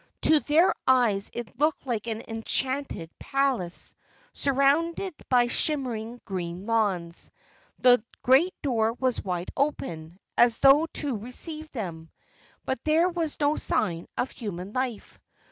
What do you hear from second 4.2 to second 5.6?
surrounded by